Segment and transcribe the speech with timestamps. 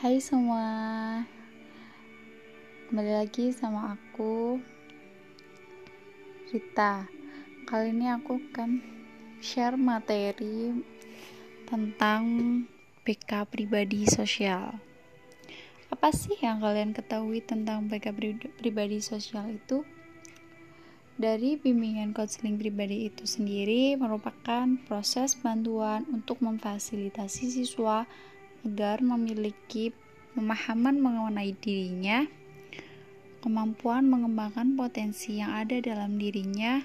[0.00, 0.64] Hai semua.
[2.88, 4.56] Kembali lagi sama aku
[6.48, 7.04] Rita.
[7.68, 8.80] Kali ini aku akan
[9.44, 10.72] share materi
[11.68, 12.24] Tentang
[13.04, 14.80] PK pribadi sosial.
[15.92, 18.16] Apa sih yang kalian ketahui tentang PK
[18.56, 19.84] pribadi sosial itu?
[21.20, 28.08] Dari bimbingan konseling pribadi itu sendiri merupakan proses bantuan untuk memfasilitasi siswa
[28.66, 29.94] agar memiliki
[30.36, 32.28] pemahaman mengenai dirinya,
[33.40, 36.84] kemampuan mengembangkan potensi yang ada dalam dirinya,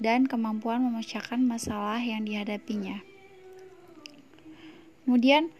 [0.00, 3.04] dan kemampuan memecahkan masalah yang dihadapinya.
[5.04, 5.52] Kemudian,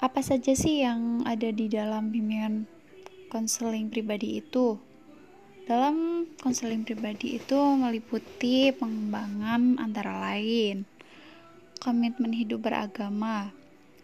[0.00, 2.64] apa saja sih yang ada di dalam bimbingan
[3.28, 4.80] konseling pribadi itu?
[5.68, 10.82] Dalam konseling pribadi itu meliputi pengembangan antara lain
[11.80, 13.56] komitmen hidup beragama,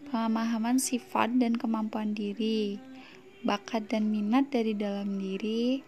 [0.07, 2.79] pemahaman sifat dan kemampuan diri,
[3.43, 5.83] bakat dan minat dari dalam diri,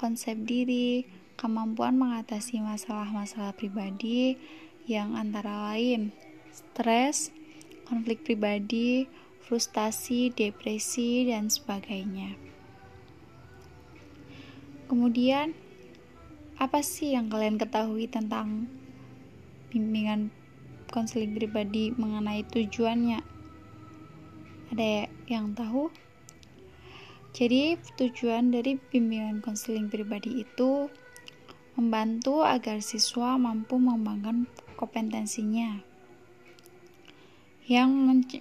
[0.00, 1.04] konsep diri,
[1.36, 4.40] kemampuan mengatasi masalah-masalah pribadi
[4.88, 6.10] yang antara lain
[6.50, 7.30] stres,
[7.86, 9.06] konflik pribadi,
[9.44, 12.34] frustasi, depresi, dan sebagainya.
[14.88, 15.52] Kemudian,
[16.58, 18.66] apa sih yang kalian ketahui tentang
[19.68, 20.32] bimbingan
[20.88, 23.37] konseling pribadi mengenai tujuannya?
[24.68, 25.88] Ada yang tahu?
[27.32, 30.88] Jadi, tujuan dari bimbingan konseling pribadi itu
[31.78, 35.86] membantu agar siswa mampu mengembangkan kompetensinya
[37.68, 37.92] yang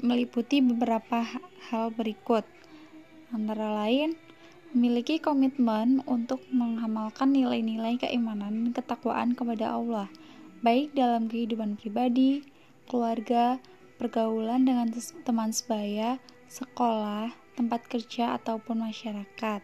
[0.02, 1.22] meliputi beberapa
[1.68, 2.48] hal berikut.
[3.36, 4.16] Antara lain,
[4.72, 10.08] memiliki komitmen untuk mengamalkan nilai-nilai keimanan dan ketakwaan kepada Allah,
[10.64, 12.48] baik dalam kehidupan pribadi,
[12.88, 13.60] keluarga,
[13.98, 14.94] pergaulan dengan
[15.26, 19.62] teman sebaya, sekolah, tempat kerja, ataupun masyarakat.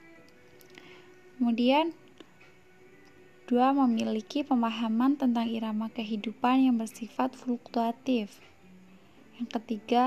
[1.37, 1.93] Kemudian,
[3.45, 8.41] dua memiliki pemahaman tentang irama kehidupan yang bersifat fluktuatif.
[9.38, 10.03] Yang ketiga,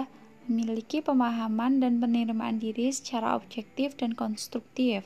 [0.46, 5.02] memiliki pemahaman dan penerimaan diri secara objektif dan konstruktif.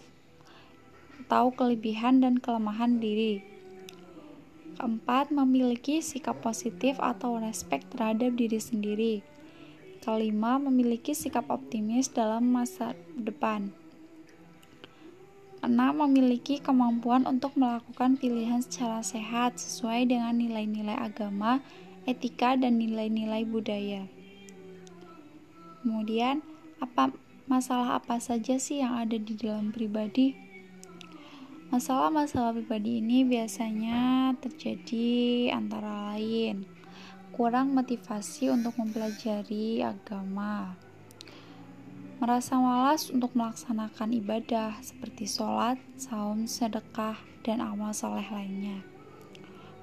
[1.28, 3.59] Tahu kelebihan dan kelemahan diri.
[4.80, 9.14] Keempat, memiliki sikap positif atau respek terhadap diri sendiri.
[10.00, 13.76] Kelima, memiliki sikap optimis dalam masa depan.
[15.60, 21.60] Enam, memiliki kemampuan untuk melakukan pilihan secara sehat sesuai dengan nilai-nilai agama,
[22.08, 24.08] etika, dan nilai-nilai budaya.
[25.84, 26.40] Kemudian,
[26.80, 27.12] apa
[27.44, 30.49] masalah apa saja sih yang ada di dalam pribadi?
[31.70, 36.66] Masalah-masalah pribadi ini biasanya terjadi antara lain
[37.30, 40.74] kurang motivasi untuk mempelajari agama,
[42.18, 47.14] merasa malas untuk melaksanakan ibadah seperti sholat, saum, sedekah,
[47.46, 48.82] dan amal soleh lainnya.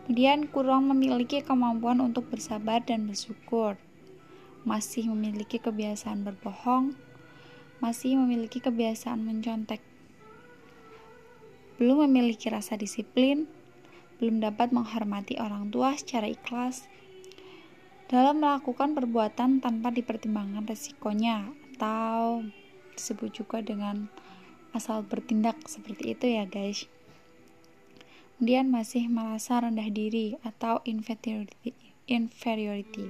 [0.04, 3.80] Kemudian kurang memiliki kemampuan untuk bersabar dan bersyukur,
[4.68, 7.00] masih memiliki kebiasaan berbohong,
[7.80, 9.87] masih memiliki kebiasaan mencontek
[11.78, 13.46] belum memiliki rasa disiplin,
[14.18, 16.90] belum dapat menghormati orang tua secara ikhlas,
[18.10, 22.42] dalam melakukan perbuatan tanpa dipertimbangkan resikonya, atau
[22.98, 24.10] disebut juga dengan
[24.74, 26.90] asal bertindak seperti itu ya guys.
[28.38, 31.74] Kemudian masih merasa rendah diri atau inferiority.
[32.08, 33.10] inferiority.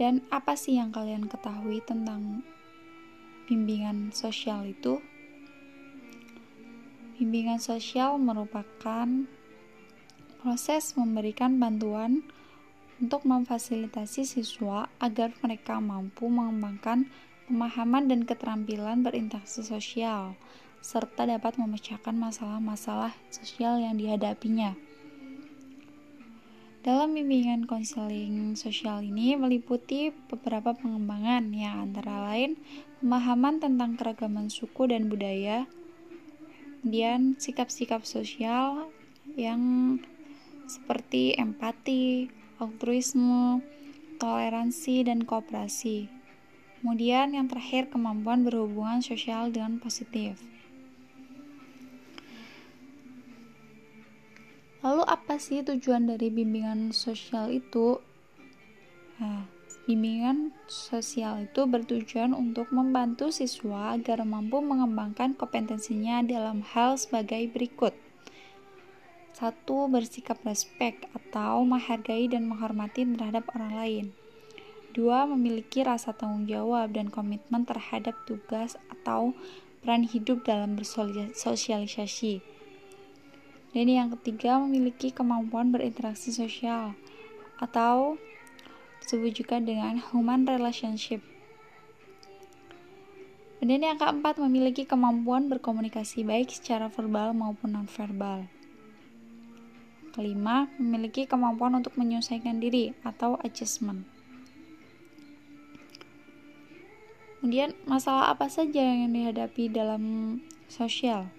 [0.00, 2.40] Dan apa sih yang kalian ketahui tentang
[3.48, 5.00] bimbingan sosial itu?
[7.22, 9.06] Bimbingan sosial merupakan
[10.42, 12.26] proses memberikan bantuan
[12.98, 17.06] untuk memfasilitasi siswa agar mereka mampu mengembangkan
[17.46, 20.34] pemahaman dan keterampilan berinteraksi sosial,
[20.82, 24.74] serta dapat memecahkan masalah-masalah sosial yang dihadapinya.
[26.82, 32.58] Dalam bimbingan konseling sosial ini meliputi beberapa pengembangan yang antara lain
[32.98, 35.70] pemahaman tentang keragaman suku dan budaya,
[36.82, 38.90] kemudian sikap-sikap sosial
[39.38, 39.62] yang
[40.66, 42.26] seperti empati,
[42.58, 43.62] altruisme,
[44.18, 46.10] toleransi, dan kooperasi.
[46.82, 50.42] Kemudian yang terakhir kemampuan berhubungan sosial dengan positif.
[54.82, 58.02] Lalu apa sih tujuan dari bimbingan sosial itu?
[59.22, 59.46] Nah,
[59.82, 67.90] Bimbingan sosial itu bertujuan untuk membantu siswa agar mampu mengembangkan kompetensinya dalam hal sebagai berikut.
[69.34, 74.06] Satu, bersikap respek atau menghargai dan menghormati terhadap orang lain.
[74.94, 79.34] Dua, memiliki rasa tanggung jawab dan komitmen terhadap tugas atau
[79.82, 82.38] peran hidup dalam bersosialisasi.
[83.74, 86.94] Dan yang ketiga, memiliki kemampuan berinteraksi sosial
[87.58, 88.14] atau
[89.02, 91.20] disebut juga dengan human relationship.
[93.62, 98.50] Dan yang keempat, memiliki kemampuan berkomunikasi baik secara verbal maupun nonverbal.
[100.14, 104.06] Kelima, memiliki kemampuan untuk menyesuaikan diri atau adjustment.
[107.38, 110.02] Kemudian, masalah apa saja yang dihadapi dalam
[110.66, 111.30] sosial?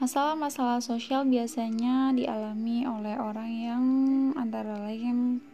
[0.00, 3.84] Masalah-masalah sosial biasanya dialami oleh orang yang
[4.32, 5.44] antara lain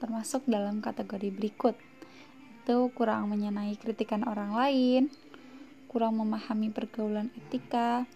[0.00, 1.76] termasuk dalam kategori berikut.
[2.64, 5.12] Itu kurang menyenangi kritikan orang lain,
[5.92, 8.08] kurang memahami pergaulan etika,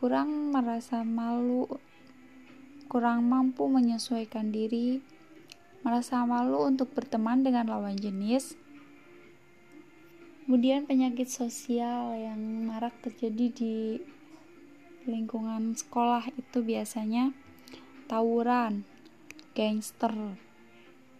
[0.00, 1.68] kurang merasa malu,
[2.88, 5.04] kurang mampu menyesuaikan diri,
[5.84, 8.56] merasa malu untuk berteman dengan lawan jenis,
[10.50, 14.02] kemudian penyakit sosial yang marak terjadi di
[15.06, 17.30] lingkungan sekolah itu biasanya
[18.10, 18.82] tawuran,
[19.54, 20.10] gangster,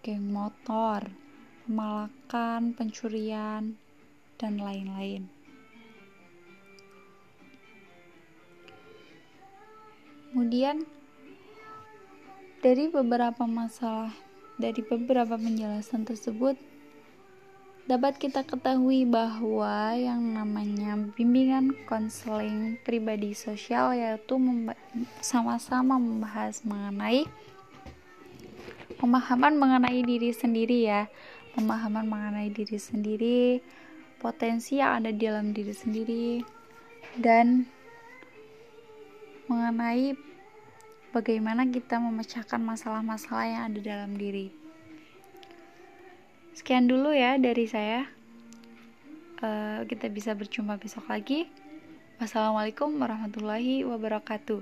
[0.02, 1.14] geng motor,
[1.62, 3.78] pemalakan, pencurian,
[4.34, 5.30] dan lain-lain.
[10.34, 10.82] Kemudian
[12.66, 14.10] dari beberapa masalah
[14.58, 16.58] dari beberapa penjelasan tersebut
[17.90, 24.38] dapat kita ketahui bahwa yang namanya bimbingan konseling pribadi sosial yaitu
[25.18, 27.26] sama-sama membahas mengenai
[28.94, 31.10] pemahaman mengenai diri sendiri ya
[31.58, 33.58] pemahaman mengenai diri sendiri
[34.22, 36.28] potensi yang ada di dalam diri sendiri
[37.18, 37.66] dan
[39.50, 40.14] mengenai
[41.10, 44.54] bagaimana kita memecahkan masalah-masalah yang ada dalam diri.
[46.60, 48.04] Sekian dulu ya dari saya.
[49.40, 51.48] Uh, kita bisa berjumpa besok lagi.
[52.20, 54.60] Wassalamualaikum warahmatullahi wabarakatuh.